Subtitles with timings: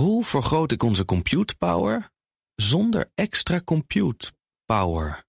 [0.00, 2.10] Hoe vergroot ik onze compute power
[2.54, 4.32] zonder extra compute
[4.64, 5.24] power?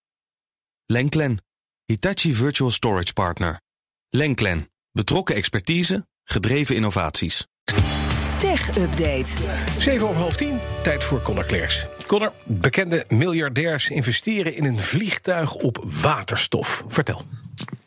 [0.85, 1.43] Lenklen,
[1.85, 3.61] Hitachi Virtual Storage Partner.
[4.09, 7.47] Lenklen, betrokken expertise, gedreven innovaties.
[8.39, 9.27] Tech Update.
[9.79, 11.87] 7 over half 10, tijd voor Connor Klerks.
[12.07, 16.83] Connor, bekende miljardairs investeren in een vliegtuig op waterstof.
[16.87, 17.25] Vertel.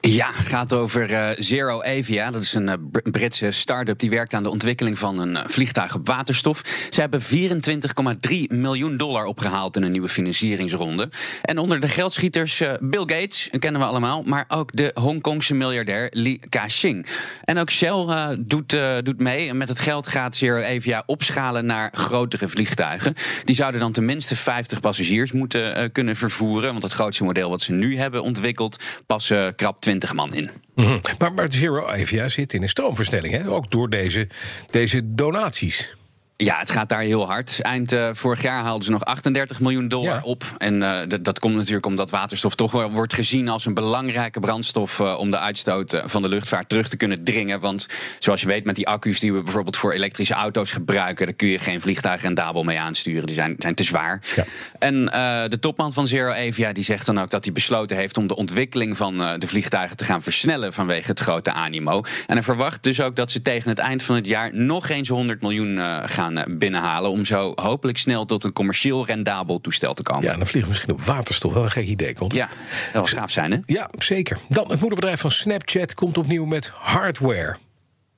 [0.09, 2.30] Ja, gaat over uh, Zero Avia.
[2.30, 5.95] Dat is een uh, Britse start-up die werkt aan de ontwikkeling van een uh, vliegtuig
[5.95, 6.62] op waterstof.
[6.91, 11.08] Ze hebben 24,3 miljoen dollar opgehaald in een nieuwe financieringsronde.
[11.43, 16.41] En onder de geldschieters Bill Gates, kennen we allemaal, maar ook de Hongkongse miljardair Li
[16.49, 17.07] Ka-shing.
[17.44, 19.49] En ook Shell doet, doet mee.
[19.49, 23.14] En met het geld gaat Zero Avia opschalen naar grotere vliegtuigen.
[23.44, 26.71] Die zouden dan tenminste 50 passagiers moeten kunnen vervoeren.
[26.71, 30.50] Want het grootste model wat ze nu hebben ontwikkeld passen krap 20 man in.
[30.75, 31.00] Mm.
[31.18, 33.48] Maar, maar Zero Avia zit in een stroomversnelling, hè?
[33.48, 34.28] ook door deze,
[34.70, 35.94] deze donaties.
[36.36, 37.61] Ja, het gaat daar heel hard.
[37.61, 40.22] Eind uh, vorig jaar haalden ze nog 38 miljoen dollar ja.
[40.22, 40.44] op.
[40.58, 44.98] En uh, dat komt natuurlijk omdat waterstof toch wel wordt gezien als een belangrijke brandstof
[44.98, 47.60] uh, om de uitstoot van de luchtvaart terug te kunnen dringen.
[47.60, 51.34] Want zoals je weet, met die accu's die we bijvoorbeeld voor elektrische auto's gebruiken, daar
[51.34, 53.26] kun je geen vliegtuig rendabel mee aansturen.
[53.26, 54.22] Die zijn, zijn te zwaar.
[54.34, 54.44] Ja.
[54.78, 55.04] En
[55.50, 58.36] de topman van Zero Avia die zegt dan ook dat hij besloten heeft om de
[58.36, 62.02] ontwikkeling van de vliegtuigen te gaan versnellen vanwege het grote animo.
[62.26, 65.08] En hij verwacht dus ook dat ze tegen het eind van het jaar nog eens
[65.08, 67.11] 100 miljoen gaan binnenhalen.
[67.11, 70.22] Om zo hopelijk snel tot een commercieel rendabel toestel te komen.
[70.22, 71.53] Ja, dan vliegen we misschien op waterstof.
[71.53, 72.31] Wel een gek idee, Kon.
[72.34, 72.48] Ja,
[72.92, 73.58] dat zou gaaf zijn, hè?
[73.66, 74.39] Ja, zeker.
[74.48, 77.56] Dan het moederbedrijf van Snapchat komt opnieuw met hardware.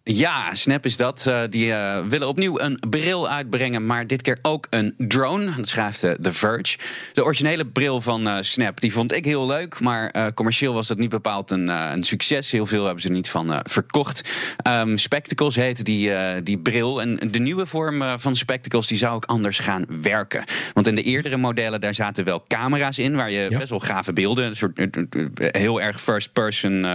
[0.09, 1.25] Ja, Snap is dat.
[1.29, 5.55] Uh, die uh, willen opnieuw een bril uitbrengen, maar dit keer ook een drone.
[5.57, 6.79] Dat schrijft uh, The Verge.
[7.13, 11.11] De originele bril van Snap, die vond ik heel leuk, maar commercieel was dat niet
[11.11, 12.51] bepaald een, een, succes.
[12.51, 14.29] Heel veel hebben ze er niet van verkocht.
[14.69, 17.01] Um, Spectacles heette die, die bril.
[17.01, 20.45] En de nieuwe vorm van Spectacles die zou ook anders gaan werken.
[20.73, 23.59] Want in de eerdere modellen daar zaten wel camera's in, waar je ja.
[23.59, 24.87] best wel gave beelden, een soort
[25.37, 26.86] heel erg first-person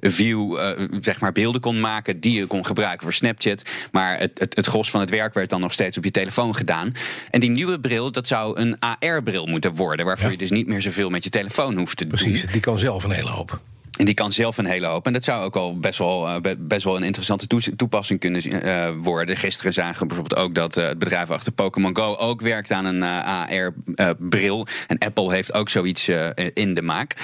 [0.00, 0.58] view,
[1.00, 3.62] zeg maar, beelden kon maken die je kon gebruiken voor Snapchat.
[3.92, 6.54] Maar het, het, het gros van het werk werd dan nog steeds op je telefoon
[6.54, 6.92] gedaan.
[7.30, 10.06] En die nieuwe bril, dat zou een AR-bril moeten worden.
[10.06, 10.32] Waarvoor ja.
[10.32, 12.32] je dus niet meer zoveel met je telefoon hoeft te Precies, doen.
[12.32, 13.60] Precies, die kan zelf een hele hoop.
[13.98, 15.06] En die kan zelf een hele hoop.
[15.06, 18.88] En dat zou ook al best wel, uh, best wel een interessante toepassing kunnen uh,
[19.00, 19.36] worden.
[19.36, 22.84] Gisteren zagen we bijvoorbeeld ook dat uh, het bedrijf achter Pokémon Go ook werkt aan
[22.84, 24.66] een AR-bril.
[24.86, 26.08] en Apple heeft ook zoiets
[26.54, 27.14] in de maak.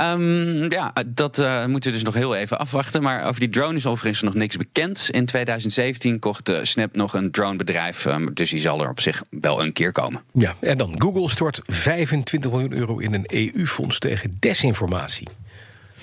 [0.00, 1.36] Um, ja, dat
[1.66, 3.02] moeten we dus nog heel even afwachten.
[3.02, 5.08] Maar over die drone is overigens nog niks bekend.
[5.10, 8.04] In 2017 kocht Snap nog een dronebedrijf.
[8.04, 10.22] Um, dus die zal er op zich wel een keer komen.
[10.32, 15.28] Ja, en dan Google stort 25 miljoen euro in een EU-fonds tegen desinformatie.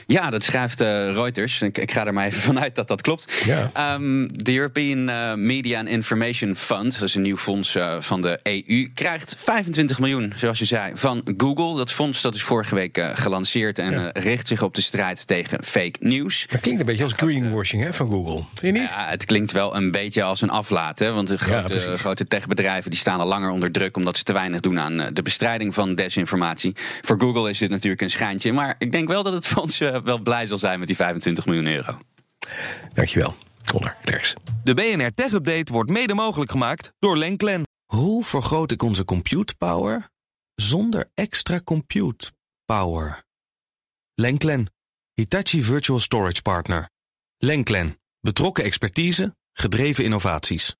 [0.07, 1.61] Ja, dat schrijft uh, Reuters.
[1.61, 3.43] Ik, ik, ga er maar even vanuit dat dat klopt.
[3.45, 3.93] Ja.
[3.93, 8.21] Um, de European uh, Media and Information Fund, dat is een nieuw fonds uh, van
[8.21, 11.77] de EU, krijgt 25 miljoen, zoals je zei, van Google.
[11.77, 14.09] Dat fonds dat is vorige week gelanceerd en ja.
[14.13, 16.45] richt zich op de strijd tegen fake news.
[16.49, 18.43] Dat klinkt een beetje als greenwashing hè, van Google.
[18.53, 18.89] Vind je niet?
[18.89, 20.99] Ja, het klinkt wel een beetje als een aflaat.
[20.99, 24.23] Hè, want de grote, ja, grote techbedrijven die staan al langer onder druk omdat ze
[24.23, 26.75] te weinig doen aan de bestrijding van desinformatie.
[27.01, 28.53] Voor Google is dit natuurlijk een schijntje.
[28.53, 31.67] Maar ik denk wel dat het fonds wel blij zal zijn met die 25 miljoen
[31.67, 31.99] euro.
[32.93, 33.35] Dankjewel,
[33.65, 34.33] Connor Klerks.
[34.63, 37.63] De BNR Tech Update wordt mede mogelijk gemaakt door Lenklen.
[37.85, 40.09] Hoe vergroot ik onze compute power
[40.55, 42.31] zonder extra compute
[42.65, 43.23] power?
[44.13, 44.73] Lenklen,
[45.13, 46.89] Hitachi Virtual Storage Partner.
[47.37, 50.75] Lenklen, betrokken expertise, gedreven innovaties.